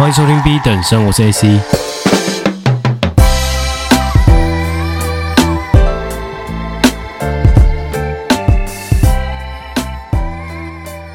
[0.00, 1.60] 欢迎收听 B 等生，我是 AC。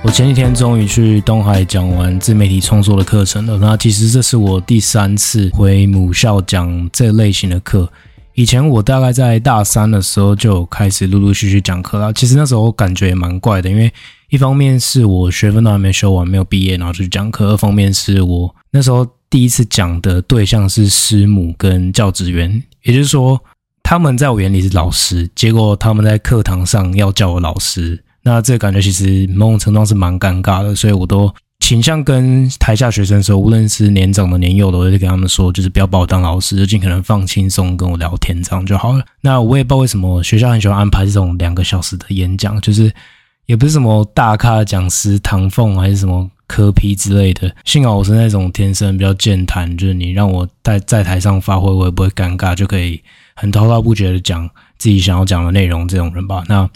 [0.03, 3.57] 我前几天终于去东海讲完自媒体创作的课程了。
[3.57, 7.91] 那其实这是我第三次回母校讲这类型的课。
[8.35, 12.13] 以前我大概在大三的时候就开始陆陆续续讲课了。
[12.13, 13.91] 其实那时候感觉也蛮怪的，因为
[14.29, 23.41] 一方面是我学分都还没修完，没有毕业，然后就去讲课；二方面是我那时候第一次讲的对象是师母跟教职员，也就是说
[23.81, 31.33] 他们在我眼里是老师，结果他们在课堂上要叫我老师，那这个感觉其实某种程度上是蛮尴尬的，所以我都。
[31.61, 39.03] 倾向跟台下学生说，无论是年长的、年幼的，我就跟他们说，就是不要把我当老师，就尽可能放轻松跟我聊天，这样就好了。
[39.21, 42.93] 那我也不知道为什么学校很喜欢安排这种两个小时的演讲，就是
[43.45, 47.53] 也不是什么大咖讲师唐凤还是什么磕皮之类的。
[47.65, 53.01] 幸好我是那种天生比较健谈，就是你让我在在台上发挥，我也不会尴尬，就可以
[53.35, 56.43] 很滔滔不绝的讲自己想要讲的内容这种人吧。
[56.47, 56.69] 那。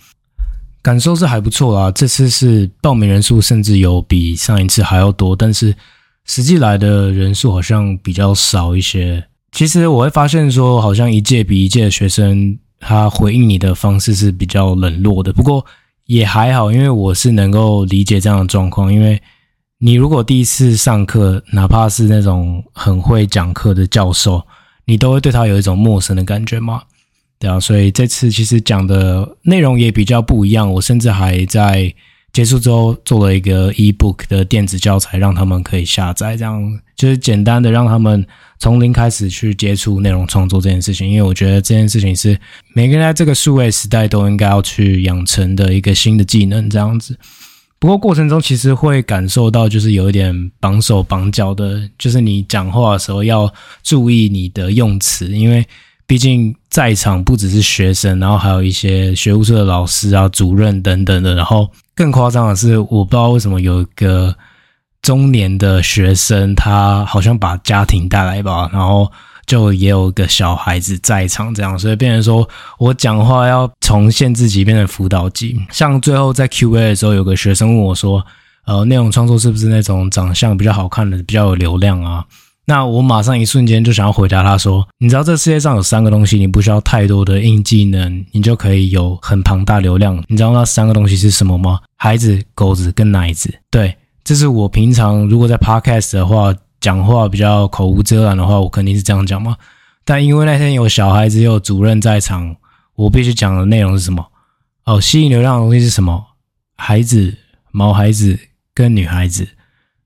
[0.81, 5.75] 感受是还不错啦，这次是报名人数甚至有比上一次还要多，但是
[6.23, 9.21] 实际来的人数好像比较少一些。
[9.51, 15.33] 其实我会发现说，好像一届比一届的学生，他回应你的方式是比较冷落的。
[15.33, 15.63] 不过
[16.05, 19.21] 也还好，因为我是能够理解这样的状况，因为
[19.81, 24.45] 你如果第一次上课，哪怕是那种很会讲课的教授，
[24.83, 26.81] 你都会对他有一种陌生的感觉吗。
[27.39, 30.69] 对啊，所以这次其实讲的内容也比较不一样。
[30.69, 31.95] 我甚至还在
[32.33, 36.61] 结束之后做了一个 ebook 的电子教材，让他们可以下载，这样
[36.97, 38.27] 就是简单的让他们
[38.59, 41.09] 从零开始去接触内容创作这件事情。
[41.09, 42.37] 因为我觉得这件事情是
[42.73, 47.17] 每个人在这个数位时代都应该要去养成的一个新的技能，这样子。
[47.79, 55.65] 不过过程中其实会感受到，就是有一点绑手绑脚的，就是你讲话的时候要注意你的用词，因为。
[56.09, 61.35] 毕竟在场不只是学生，然后还有一些学务处的老师啊、主任等等的。
[61.35, 64.35] 然后更夸张的是，我不知道为什么有一个
[65.03, 69.11] 中年的学生，他好像把家庭带来吧，然后
[69.49, 75.59] 就也有个小孩子在场，这样，所以变成说我讲话要从限制级变成辅导级。
[75.71, 78.23] 像最后在 Q&A 的时候，有个学生问我说
[78.67, 82.23] ：“呃，内容创作是不是那种长相比较好看的，比较有流量啊？”
[82.65, 90.23] 那我马上一瞬间就想要回答他说：“你知道这世界上有三个东西，你不需要太多的硬技能，你就可以有很庞大流量。
[90.27, 91.79] 你知道那三个东西是什么吗？
[91.97, 93.51] 孩子、狗子跟奶子。
[93.71, 99.57] 对，这是我平常如果在 podcast 的话，讲话比较口无遮拦的话，我肯定是这样讲嘛。
[100.05, 102.55] 但因为那天有小孩子，有主任在场，
[102.95, 104.25] 我必须讲的内容是什么？
[104.85, 106.25] 哦，吸引流量的东西是什么？
[106.75, 107.37] 孩子、
[107.71, 108.39] 毛孩子
[108.73, 109.47] 跟女孩子。”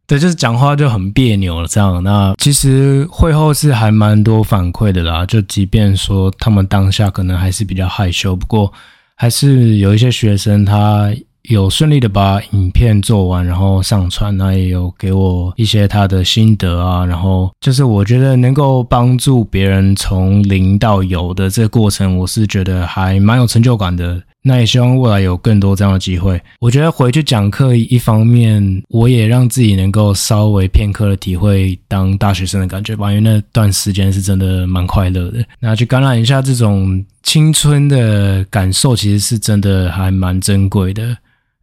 [0.06, 2.04] 对，就是讲话就很别扭了，这样。
[2.04, 8.72] 那其实会后是还蛮多反馈的啦，就即便说他们当下可能还是比较害羞，不过
[9.16, 11.10] 还是有一些学生他
[11.50, 24.22] 有顺利的把影片做完，然后上传，那也有给我一些他的心得啊，然后就是我觉得能够帮助别人从零到有的这个过程，我是觉得还蛮有成就感的。
[24.46, 26.42] 那也希望未来有更多这样的机会。
[26.60, 35.44] 我觉得回去讲课，一方面我也让自己能够稍微片刻的体会当大学生的感觉吧，因为那段时间是真的蛮快乐的。
[35.60, 41.16] 那去感染一下这种青春的感受，其实是真的还蛮珍贵的。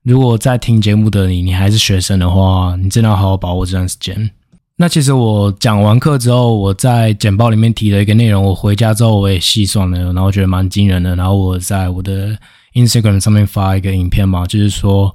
[0.03, 4.31] 如果在听节目的你，你还是学生的话，你真的要好好把握这段时间。
[4.77, 11.15] 那其实我讲完课之后，我在简报里面提了一个内容，我回家之后我也细算了，然后觉得蛮惊人的。
[11.15, 12.35] 然后我在我的
[12.73, 15.15] Instagram 上面发一个影片嘛，就是说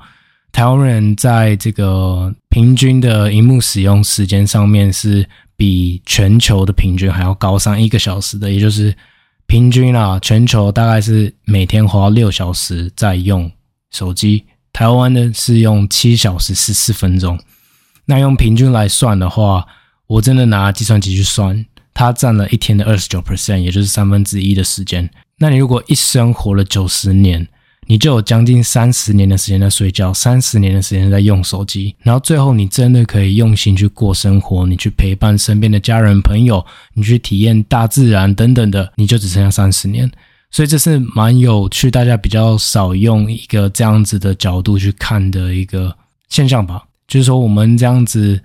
[0.52, 8.96] 台湾人在这个平均的荧幕使用时间上面是比全球的平均还要高上一个小时的，也就是
[9.48, 13.52] 平均啊，全球大概是每天花六小时在用
[13.90, 14.44] 手机，
[14.76, 17.40] 台湾呢是用七小时十四分钟。
[18.08, 19.66] 那用平均来算的话，
[20.06, 25.10] 我真的拿计算机去算，它占了一天的二十九 percent，也就是三分之一的时间。
[25.38, 27.48] 那你如果一生活了九十年，
[27.88, 40.12] 你就有将近三十年的时间在睡觉，三十年的时间在用手机，然后最后你真的可以用心去过生活，你去陪伴身边的家人朋友，你去体验大自然等等的，你就只剩下三十年。
[40.52, 45.96] 所以这是蛮有趣，大家比较少用一个这样子的角度去看的一个
[46.30, 46.84] 现象吧。
[47.08, 48.42] 就是说，我们这样子，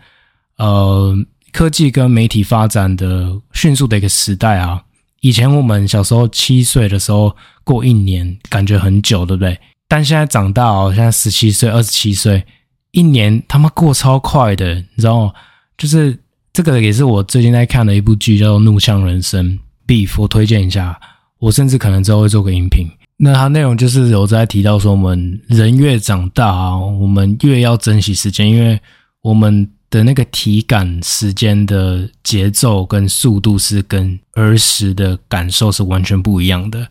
[0.56, 1.17] 呃，
[1.52, 4.82] 科技跟媒体发展的迅速的一个时代啊。
[5.20, 9.58] 以前我们小时候七岁的时候过一年，感觉很久，对不对？
[9.87, 12.44] 但现在长大哦，现在十七岁、二十七岁，
[12.91, 15.32] 一年他妈过超快的，你知道吗？
[15.76, 16.19] 就是
[16.53, 21.00] 这这个也是我最近在看的一部剧，叫做《怒呛人生》，Beef，我推荐一下。
[21.41, 22.87] 我甚至可能之后会做个音频。
[23.17, 28.81] 那它内容就是有在提到说，我们人越长大啊，我们越要珍惜时间，因为
[29.23, 36.87] 我们的那个体感时间的节奏跟速度是跟儿时的感受是完全不一样的。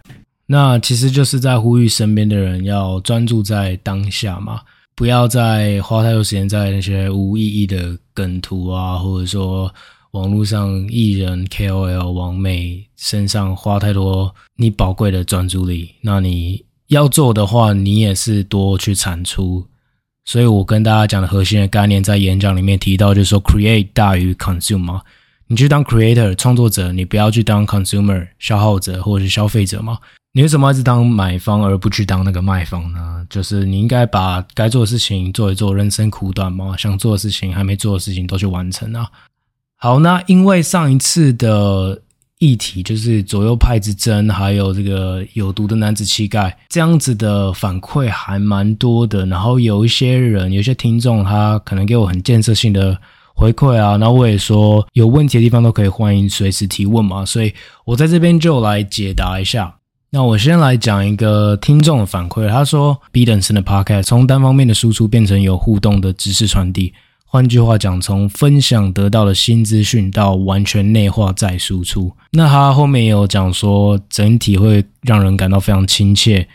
[0.46, 4.62] 那其实就是在呼吁身边的人要专注在当下嘛，
[4.96, 9.74] 不要再花太多时间在那些无意义的梗图啊，或者说
[10.12, 15.94] 网络上艺人 KOL 王美身上花太多你宝贵的专注力。
[16.02, 19.68] 那你要做的话，你也是多去产出。
[20.26, 25.02] 所以我跟大家讲的核心的概念，在演讲里面提到，就是说 create 大于 consume 嘛。
[25.48, 29.98] 你去当 creator 创作者，你不要去当 consumer 消耗者或者是消费者嘛。
[30.32, 33.26] 你为什么一直当买方而不去当那个卖方呢？
[33.30, 39.10] 就是你应该把该做的事情做一做，人生苦短嘛，想做的事情还没做的事情都去完成啊。
[39.82, 41.98] 好，那因为上一次的
[42.40, 49.26] 议题就是左右派之争，还有这个有毒的男子气概，这样子的反馈还蛮多的。
[49.28, 52.98] 然后有一些人，有些听众，他可能给我很建设性的
[53.34, 57.54] 回馈啊，那我也说有问题的地方都可以欢迎随时提问嘛，所以
[57.86, 59.74] 我在这边就来解答一下。
[60.10, 66.94] 那我先来讲一个听众的反馈，他说：“B 等生的 Podcast 从单方面的输出变成有互动的知识传递，
[67.32, 76.48] 换句话讲，从分享得到的新资讯到完全内化再输出。”那他后面也有讲说，整体会让人感到非常亲切，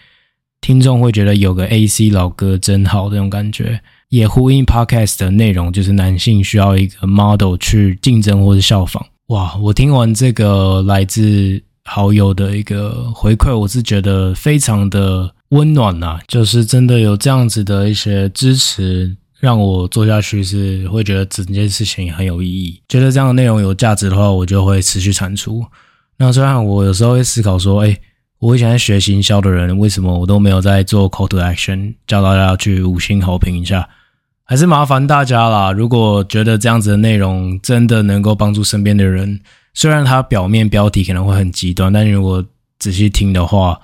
[0.60, 9.06] 听众会觉得有个 AC 老哥真好这种感觉，也呼应 Podcast 的内容，就是男性需要一个 model 去竞争或是效仿。
[9.28, 11.62] 哇，我听完这个来自。
[11.86, 19.14] 好友的一个回馈，我是觉得非常的温暖呐，就是真的有这样子的一些支持，
[19.44, 22.80] 让我做下去是会觉得整件事情很有意义。
[22.88, 25.62] 觉得这样的内容有价值的话，我就会持续产出。
[26.16, 27.94] 那虽然我有时候会思考说，哎，
[28.38, 33.86] 我以前在学行销的人，为什么我都没有在做 call to action，叫大家去五星好评一下？
[34.44, 35.70] 还是麻烦大家啦。
[35.72, 39.38] 如果觉得这样子的内容真的能够帮助身边的人。
[39.76, 42.42] 虽然它表面标题可能会很极端，但如果
[42.78, 43.78] 仔细听的话，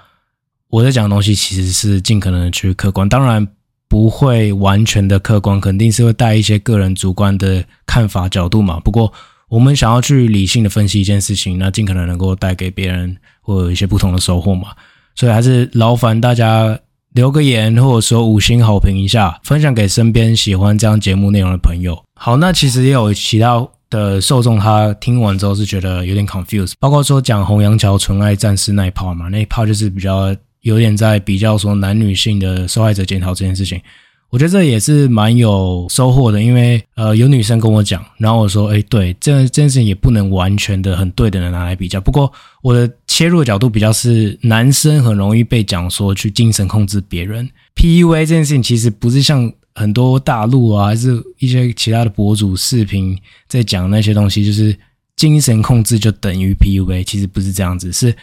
[0.69, 3.45] 我在讲的东西其实是尽可能的去客观，当然
[3.91, 8.81] 不会完全的客观，肯定是会带一些个人主观的看法角度嘛。
[8.81, 9.13] 不过
[9.49, 14.69] 我们想要去理性的分析一件事情，那尽可能能够带给别人或有一些不同的收获嘛。
[15.15, 16.79] 所以还是劳烦大家
[17.13, 22.03] 留个言，或者说五星好评一下，分享给身边喜欢这样节目内容的朋友。
[22.15, 23.69] 好，那其实也有其他。
[23.91, 30.33] 的受众他听完之后是觉得有点 confused，包括说讲洪阳桥纯爱战士那一炮嘛，那一炮就是比较
[30.63, 33.81] 有点在比较说男女性的受害者检讨这件事情，
[34.29, 49.53] 我觉得这也是蛮有收获的，因为呃有女生跟我讲，然后我说诶对，这这件事情也不能完全的很对等的拿来比较，不过我的切入角度比较是男生很容易被讲说去精神控制别人，PUA 这件事情其实不是像。
[49.73, 53.17] 很多大陆啊，还是一些其他的博主视频
[53.47, 54.77] 在讲那些东西，就是
[55.15, 57.91] 精神控制就等于 PUA，其实不是这样子。
[57.93, 58.15] 是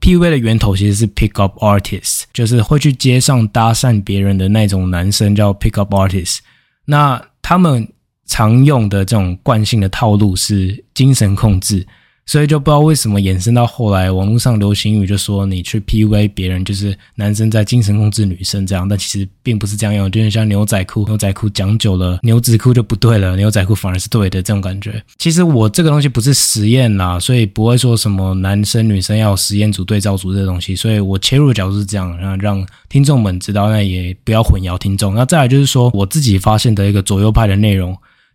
[0.00, 6.38] PUA 的源头其实是 Pick Up Artist，就是会去街上搭讪别人的那种男生叫 Pick Up Artist。
[6.84, 7.86] 那他们
[8.26, 11.86] 常用的这种惯性的套路是精神控制。
[12.26, 25.02] 所以就不知道为什么衍生到后来，网络上流行语就说你去 PUA 别人，就是男生在精神控制女生这样，但其实并不是这样用，就是像牛仔裤，牛仔裤讲久了，牛仔裤就不对了，牛仔裤反而是对的这种感觉。
[25.18, 35.14] 其实我这个东西不是实验啦，所以不会说什么男生女生要有实验组对照组这东西，所以我切入的角度是这样，让让听众们知道，那也不要混淆听众。
[35.14, 37.94] 那再来就是说我自己发现的一个左右派的内容。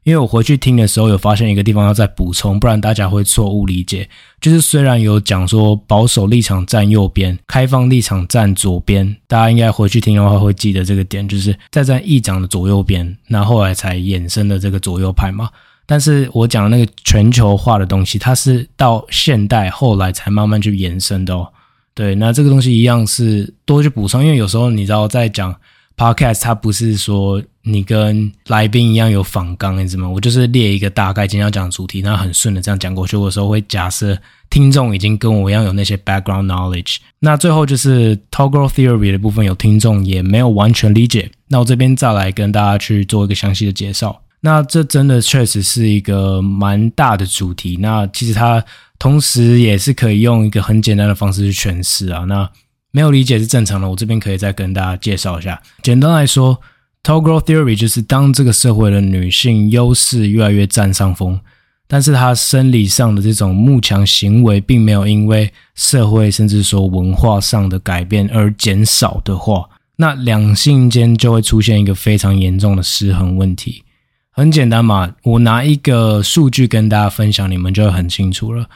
[0.10, 4.10] 因为我回去听的时候有发现一个地方要再补充，不然大家会错误理解。
[4.42, 15.48] 就是虽然有讲说保守立场站右边，开放立场站左边，大家应该回去听的话会记得这个点，就是在站议长的左右边，那后来才衍生的这个左右派嘛。
[15.86, 21.48] 但是我讲的那个全球化的东西，它是到现代后来才慢慢去延伸的哦。
[21.94, 25.56] 对，那这个东西一样是多去补充，因为有时候你知道在讲。
[26.00, 30.10] Podcast 它不是说你跟来宾一样有访纲，你知道吗？
[30.10, 33.18] 我就是列一个大概今天要讲的主题，然后很顺的这样讲过去。
[33.18, 34.18] 有时候会假设
[34.50, 37.00] 听众已经跟我一样有那些 background knowledge。
[37.20, 41.30] 那最后就是 Toggle Theory 的部分，有听众也没有完全理解。
[41.50, 44.22] 那我这边再来跟大家去做一个详细的介绍。
[44.40, 47.76] 那这真的确实是一个蛮大的主题。
[47.82, 48.64] 那其实它
[48.98, 52.24] 同时也是可以用一个很简单的方式去诠释啊。
[52.24, 52.50] 那
[52.92, 55.62] 没有理解是正常的，我这边可以再跟大家介绍一下。
[55.84, 56.60] 简单来说
[57.04, 61.40] t o g r o Theory 就是当这个社会的女性优势越来越占上风，
[61.88, 73.84] 但是她生理上的这种慕强行为，并没有因为社会甚至说文化上的改变而减少的话，那两性间就会出现一个非常严重的失衡问题。
[74.32, 78.70] 很简单嘛，我拿一个数据跟大家分享，你们就会很清楚了。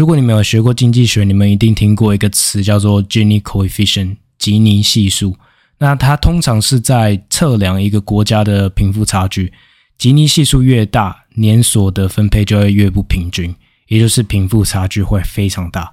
[0.00, 5.36] 如果你们有学过经济学，你们一定听过一个词叫做 Gini coefficient，吉尼系数。
[5.76, 9.52] 那它通常是在测量一个国家的贫富差距，
[9.98, 13.54] 吉尼系数越大，年所得分配就会越不平均，
[13.88, 15.92] 也就是贫富差距会非常大。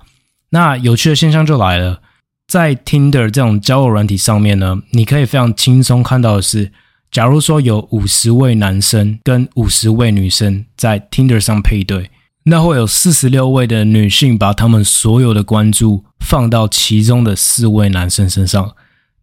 [0.51, 2.01] 那有趣的现象就来了，
[2.47, 6.71] 在 Tinder 这种交友软体上面呢，你可以非常轻松看到的是，
[7.11, 12.09] 假如说有五十位男生跟五十位女生在 Tinder 上配对。
[12.49, 18.73] 那会有四十六位的女性把他们所有的关注放到其中的四位男生身上，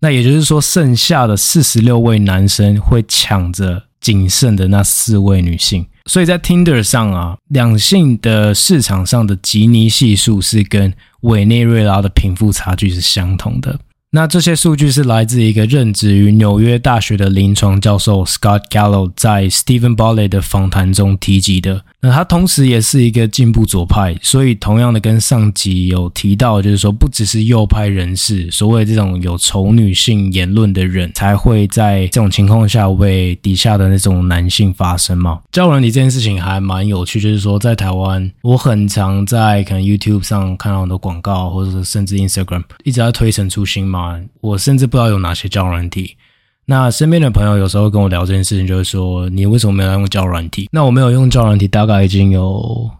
[0.00, 5.86] 那也就是说，剩下的四十六位男生会抢着仅剩的那四位女性。
[6.04, 13.80] 所以在 Tinder 上啊，两性的市场上的吉尼系数是跟委内瑞拉的贫富差距是相同的。
[14.10, 21.82] 那这些数据是来自一个任职于纽约大学的临床教授 Scott Gallo 在 Stephen Balli 的访谈中提及的。
[22.04, 35.40] 那他同时也是一个进步左派，所以同样的跟上集有提到，就是说不只是右派人士，所谓这种有丑女性言论的人才会在这种情况下为底下的那种男性发声嘛。
[35.50, 44.20] 交友软体这件事情还蛮有趣，就是说在台湾，我很常在可能 YouTube 上看到很多广告，或者是甚至 Instagram 一直在推陈出新嘛。
[44.42, 46.18] 我甚至不知道有哪些交友软体。
[46.66, 50.68] 那身边的朋友有时候跟我聊这件事情，就是说你为什么没有用交友软体？
[50.72, 52.90] 那我没有用交友软体，大概已经有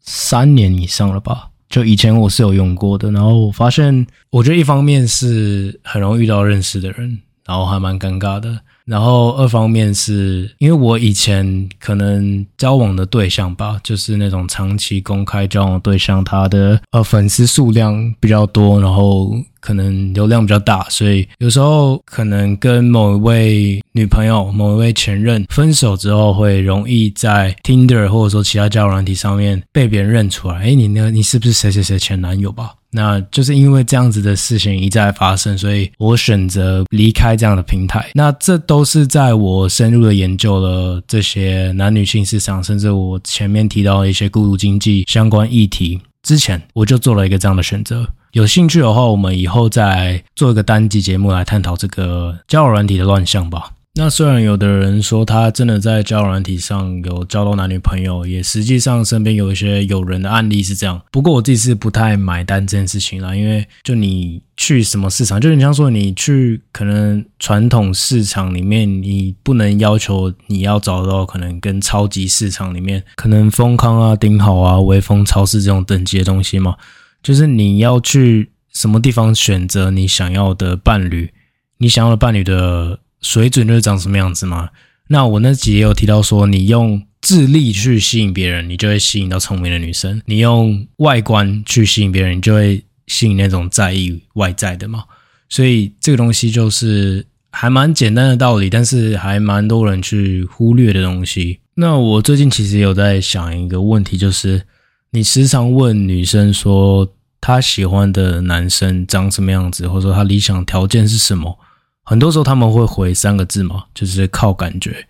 [0.00, 1.48] 三年以上了吧。
[1.68, 8.58] 就以前我是有用过的，然后我发现，我觉得一方面是很容易遇到认识的人，然后还蛮尴尬的。
[8.84, 19.32] 然后二方面是因为我以前可能交往的对象吧，就是那种长期公开交往的对象，他的呃粉丝数量比较多，然后。
[19.60, 30.62] 可能流量比较大，所以有时候可能跟某一位女朋友、某一位前任分手之后，会容易在 Tinder 或者说其他交友软体上面被别人认出来。
[30.62, 31.10] 诶，你呢？
[31.10, 32.74] 你是不是谁谁谁前男友吧？
[32.90, 38.10] 那就是因为这样子的事情一再发生，所以我选择离开这样的平台。
[38.14, 48.08] 那这都是在我深入的研究了这些男女性市场，甚至我前面提到的一些孤独经济相关议题之前，我就做了一个这样的选择。
[48.32, 53.70] 有兴趣的话，我们以后再做一个单集节目来探讨这个交友软体的乱象吧。
[53.94, 61.00] 那虽然有的人说他真的在交友软体上有交到男女朋友，也实际上身边有一些友人的案例是这样。
[61.10, 76.76] 不过我自己是不太买单这件事情啦，因为就你去什么市场，就你像说你去可能传统市场里面，你不能要求你要找到可能跟超级市场里面可能丰康啊、顶好啊、微风超市这种等级的东西嘛。
[77.22, 81.32] 就是你要去什么地方选择你想要的伴侣，
[81.78, 84.70] 你想要的伴侣的水准就是长什么样子嘛？
[85.08, 95.04] 那我那集也有提到说，你用智力去吸引别人，你就会吸引到聪明的女生；你用外观去吸引别人，你就会吸引那种在意外在的嘛。
[95.48, 101.58] 所以这个东西就是还蛮简单的道理，但是还蛮多人去忽略的东西。
[101.74, 104.62] 那我最近其实有在想一个问题，就是。
[105.10, 107.08] 你时常问女生说
[107.40, 111.58] 她喜欢的男生长什么样子，或者说他理想条件是什么？
[112.04, 115.06] 很多时候他们会回三个字嘛，就是靠感觉。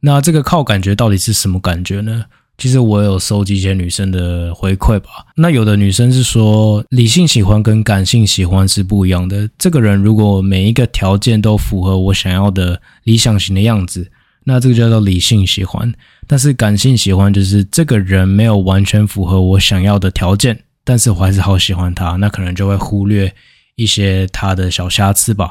[0.00, 2.24] 那这个靠感觉到底是什么感觉呢？
[2.58, 5.08] 其实我有收集一些女生的回馈吧。
[5.36, 9.48] 那有的女生是说理性喜欢跟感性喜欢是不一样的。
[9.58, 14.10] 这个人如果每一个条件都符合我想要的理想型的样子。
[14.44, 15.92] 那这个叫做理性喜欢，
[16.32, 23.30] 但是感性喜欢就是这个人没有完全符合我想要的条件，但是我还是好喜欢他，那可能就会忽略
[23.74, 25.50] 一些他的小瑕疵吧。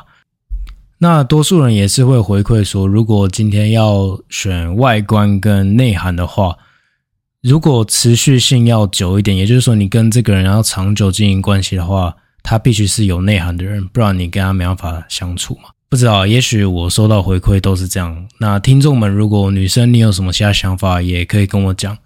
[0.98, 6.58] 那多数人也是会回馈说，如果今天要选外观跟内涵的话，
[7.44, 15.70] 如果持续性要久一点，也就是说你跟这个人要长久经营关系的话，他必须是有内涵的人，不然你跟他没办法相处嘛。
[15.92, 18.26] 不知道，也许我收到回馈都是这样。
[18.38, 21.98] 那听众们，如果女生你有什么其他想法，也可以跟我讲。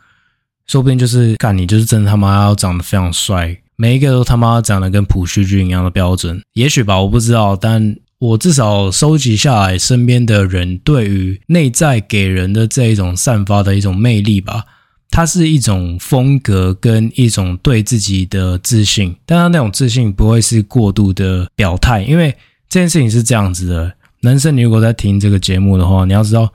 [0.66, 6.42] 说不定就是干你就是真的他妈要长得非常帅，每一个都他妈长得跟朴叙俊一样的标准。
[6.54, 7.56] 也许吧，我不知道。
[7.56, 14.64] 但我至少收集下来，身边的人对于内在给人的这一种散发的一种魅力吧，
[15.12, 19.16] 它是一种风格跟一种对自己的自信。
[19.28, 22.36] 但他那种自信不会是过度的表态，因为。
[22.76, 26.52] 这件事情是这样子的，男生，你如果在听这个节目的话，你要知道，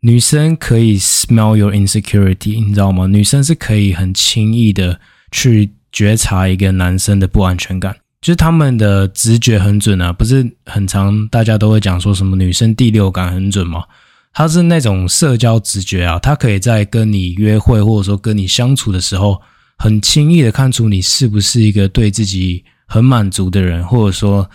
[0.00, 3.06] 女生可以 smell your insecurity，你知道吗？
[3.06, 4.98] 女生是可以很轻易的
[5.30, 13.84] 去觉察一个男生的不安全感，就是他们的直觉很准啊，不是很常大家都会讲说什么女生第六感很准吗？
[14.32, 19.40] 她是那种社交直觉啊，她可以在跟你约会或者说跟你相处的时候，
[19.78, 24.50] 很轻易的看出你是不是一个对自己很满足的人，或者说。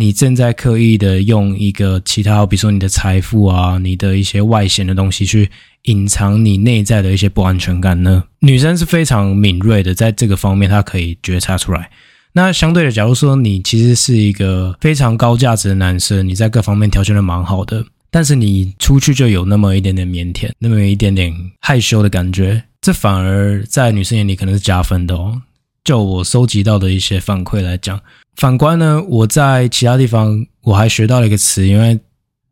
[0.00, 5.50] 你正在刻意的用一个其他，比如说你的财富啊，你的一些外显的东西去
[5.86, 8.22] 隐藏你内在的一些不安全感呢？
[8.38, 11.90] 女生是非常敏锐的，在这个方面她可以觉察出来。
[12.32, 25.42] 那相对的，假如说你其实是一个非常高价值的男生，你在各方面条件都蛮好的，但是你出去就有那么一点点腼腆，那么一点点害羞的感觉，这反而在女生眼里可能是加分的哦。
[25.82, 28.00] 就我收集到的一些反馈来讲。
[28.38, 31.98] 反观呢，我在其他地方我还学到了一个词，因为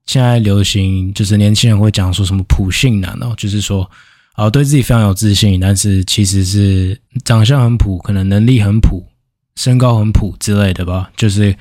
[0.05, 3.89] 现在流行就是年轻人会讲说什么普信男哦，就是说
[4.33, 9.07] 啊对自己非常有自信，但是其实是长相很普，可能能力很普，
[9.55, 11.57] 身高很普之类的吧，就是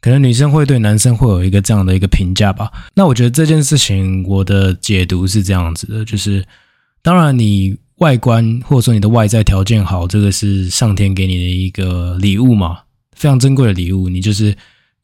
[0.00, 2.70] 可能女生会对男生会有一个这样的一个评价吧。
[2.94, 6.46] 那我觉得这件事情我的解读是这样子的，就是
[7.02, 12.78] 当然你外观或者说你的外在条件好，这个是上天给你的一个礼物嘛。
[13.14, 14.54] 非常珍贵的礼物，你就是，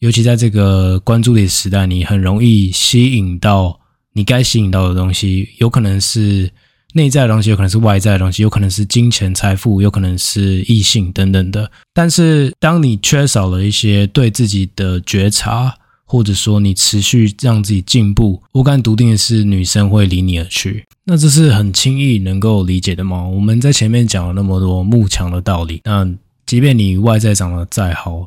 [0.01, 3.79] 尤其在这个关注的时代，你很容易吸引到
[4.13, 6.51] 你该吸引到的东西，有可能是
[6.95, 11.71] 内在的东西，有可能是外在的东西，有可能是金钱、财富，有可能是异性等等的。
[11.95, 15.75] 但是，当你缺少了一些对自己的觉察，
[16.05, 20.85] 或者说你持续让自己进步，我敢笃定的是，女生会离你而去。
[21.05, 23.23] 那这是很轻易能够理解的吗？
[23.25, 26.09] 我们在前面讲了那么多慕强的道理，那。
[26.51, 28.27] 即便你外在长得再好，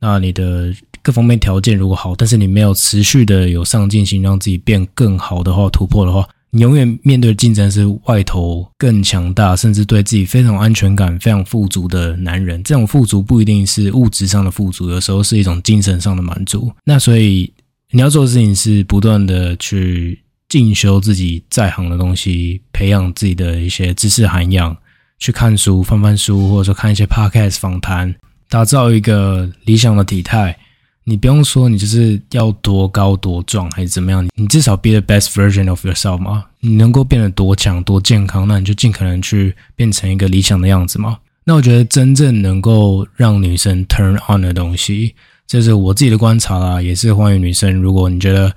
[0.00, 12.62] 那你的各方面条件如果好，但是你没有持续的有上进心，让自己变更好的话，突破的话，你永远面对的竞争是外头更强大，甚至对自己非常安全感、非常富足的男人。
[12.62, 16.72] 这种富足不一定是物质上的富足，有时候是一种精神上的满足。
[16.84, 17.52] 那所以
[17.90, 24.74] 你要做的事情是不断的去进修自己在行的东西，培养自己的一些知识涵养。
[25.18, 28.14] 去看书、翻翻书，或者说看一些 podcast 访谈，
[28.48, 30.56] 打造一个理想的体态。
[31.04, 36.44] 你不用说，你就是要多高多壮还是怎么样，你至少 be the best version of yourself 嘛。
[36.60, 41.18] 你能够变得多强多健康，那你就尽可能去变成一个理想的样子嘛。
[41.44, 45.14] 那我觉得真正能够让女生 turn on 的东西，
[45.46, 47.72] 这是我自己的观察啦，也是欢迎女生。
[47.80, 48.52] 如果你觉得，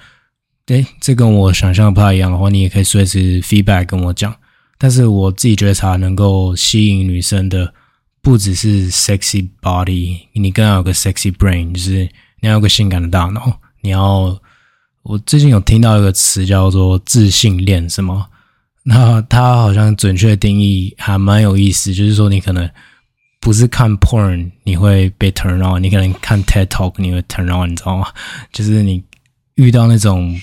[0.68, 4.36] 诶，这跟我想象的不太一样的话，你也可以随时 feedback 跟我讲。
[4.84, 7.72] 但是我自己觉察能够吸引女生的，
[8.20, 13.60] 不只是 sexy body，你更要有个 sexy brain，就是你要有个性感的大脑。
[13.82, 14.36] 你要，
[15.04, 18.26] 我最近有听到一个词叫做自信恋，是吗？
[18.82, 22.68] 那它好像准确定义还蛮有意思，就是说你可能
[23.40, 28.08] 不是看 porn 你会被 turn on，你可能看 TED Talk 你会 turn on，你知道吗？
[28.52, 29.04] 就是你
[29.54, 30.42] 遇到那种。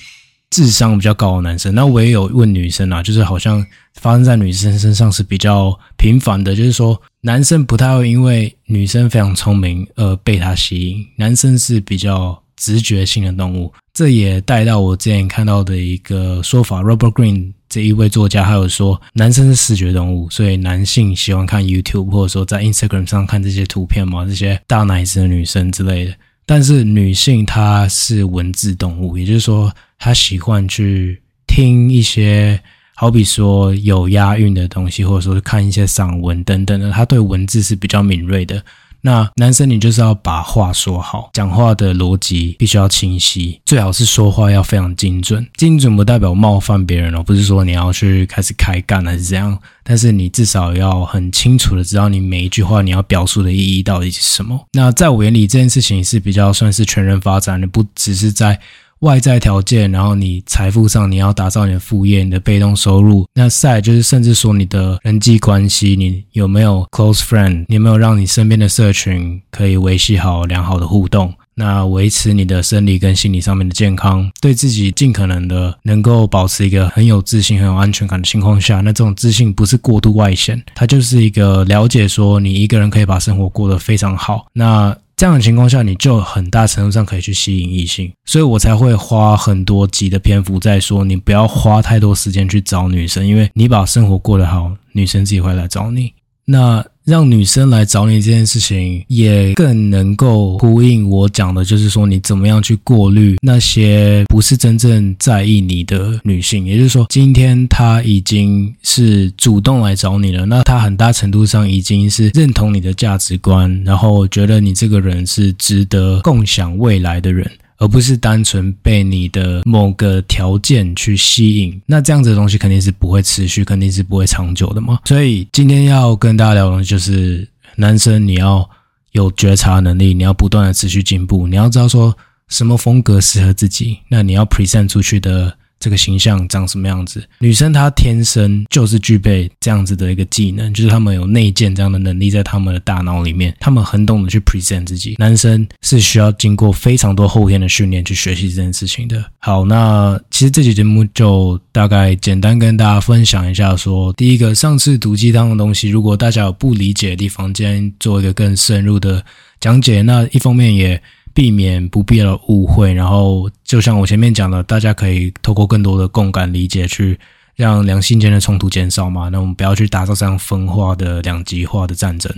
[0.50, 13.72] 智商比较高的男生，那我也有问女生啊，就是好像发生在女生身上是比较频繁的，就是说男生不太会因为女生非常聪明而被她吸引，男生是比较直觉性的动物。
[13.92, 26.14] 这也带到我之前看到的一个说法，Robert Green 这一位作家，还有说男生是视觉动物，所以男性喜欢看 YouTube 或者说在 Instagram 上看这些图片嘛，这些大奶子的女生之类的。
[26.48, 29.70] 但是女性她是文字动物，也就是说。
[30.00, 32.56] 她喜欢去听一些，
[32.94, 36.92] 好比说有押韵的东西，或者说是看一些散文等等的。
[36.92, 38.62] 她对文字是比较敏锐的。
[39.00, 45.46] 那男生，你就是要把话说好，讲话的逻辑必须要清晰，最好是说话要非常精准。
[45.56, 54.66] 精准不代表冒犯别人哦，不是说你要去开始开干还是这样，但是你至少要很清楚的知道你每一句话你要表述的意义到底是什么。
[54.72, 58.58] 那在我眼里，这件事情是比较算是全人发展的，不只是在。
[59.00, 63.26] 外在条件，然后你财富上你要打造你的副业，你的被动收入。
[63.34, 67.64] 那再就是甚至说你的人际关系，你有没有 close friend？
[67.68, 71.32] 你有没有让你身边的社群可以维系好良好的互动？
[71.54, 84.46] 那维持你的生理跟心理上面的健康，对自己尽可能的能够保持一个很有自信、很有安全感的情况下，那这种自信不是过度外显，它就是一个了解说你一个人可以把生活过得非常好。
[84.52, 96.12] 那这样的情况下，你就很大程度上可以去吸引异性，所以我才会花很多集的篇幅在说，你不要花太多时间去找女生，因为你把生活过得好，女生自己会来找你。
[96.44, 106.66] 那让女生来找你这件事情，也更能够呼应我讲的，就是说你怎么样去过滤那些不是真正在意你的女性。
[106.66, 117.50] 也就是说，今天她已经是主动来找你了，那她很大程度上已经是认同你的价值观，然后觉得你这个人是值得共享未来的人。
[117.78, 125.00] 而不是单纯被你的某个条件去吸引，那这样子的东西肯定是不会持续，肯定是不会长久的嘛。
[125.04, 128.68] 所以今天要跟大家聊的东西就是，男生你要
[129.12, 132.16] 有觉察能力，你要不断的持续进步，你要知道说
[132.48, 135.56] 什么风格适合自己，那你要 present 出去的。
[135.80, 137.22] 这个形象长什么样子？
[137.38, 145.14] 女生她天生就是具备这样子的一个技能，就是她们有内建这样的能力在她们的大脑里面，她们很懂得去 present 自己。
[145.18, 149.24] 男生是需要经过非常多后天的训练去学习这件事情的。
[149.38, 159.24] 好，那其实这期节目就大概简单跟大家分享一下说，说第一个上次毒鸡汤的东西，如果大家有不理解的地方，今天做一个更深入的
[159.60, 160.02] 讲解。
[160.02, 161.00] 那一方面也。
[161.38, 167.16] 避免不必要的误会，然后就像我前面讲的，大家可以透过更多的共感理解，去
[167.54, 169.28] 让两性间的冲突减少嘛。
[169.28, 172.28] 那我们不要去打造这样分化的两极化的战争。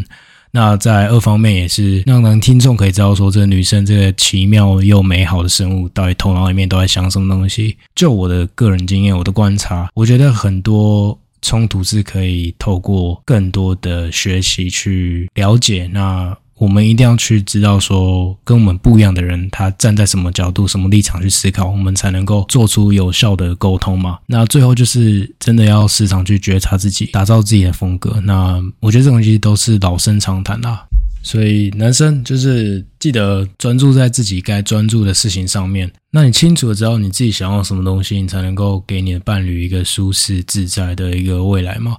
[0.50, 7.78] 那在二方面也是让男听众可以知道说，这女生这个奇妙又美好的生物，到底头脑里面都在想什么东西。
[7.94, 15.88] 就我的个人经验，我的观察，我觉得很多冲突是可以透过更多的学习去了解。
[15.90, 24.18] 那我们一定要去知道说，跟我们不一样的人，他站在什么角度、什么立场去思考，我们才能够做出有效的沟通嘛。
[24.26, 28.20] 那最后就是真的要时常去觉察自己，打造自己的风格。
[28.24, 30.84] 那我觉得这东西都是老生常谈啦。
[31.22, 35.90] 所以男生就是记得专注在自己该专注的事情上面。
[36.10, 41.96] 那你清楚的知道你自己想要什么东西，你才能够给你的伴侣一个舒适自在的一个未来嘛。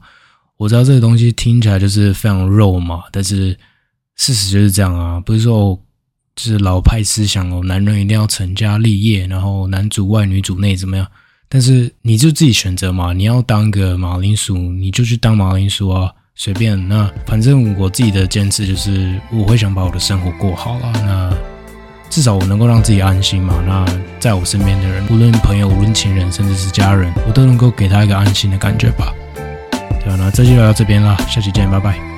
[0.57, 3.57] 我知道这个东西听起来就是非常肉嘛，但是。
[4.17, 5.79] 事实就是这样啊，不是说
[6.35, 11.07] 就是老派思想哦，男人一定要成家立业，然后男主外女主内怎么样？
[11.49, 16.87] 但是你就自己选择嘛，你要当个马铃薯，你就去当马铃薯啊，随便。
[16.87, 20.93] 那反正我自己的坚持就是，我会想把我的生活过好啊。
[21.05, 21.37] 那
[22.09, 23.61] 至少我能够让自己安心嘛。
[23.67, 23.85] 那
[24.17, 29.13] 在我身边的人，无论朋友、无论情人，甚至是家人，我都能够给他一个安心的感觉吧。
[29.35, 32.10] 对啊，那这期就到这边了，下期见，拜拜。